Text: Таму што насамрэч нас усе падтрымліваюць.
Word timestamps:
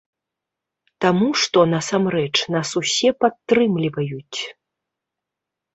Таму 1.05 1.27
што 1.41 1.59
насамрэч 1.75 2.33
нас 2.57 2.69
усе 2.83 3.09
падтрымліваюць. 3.21 4.39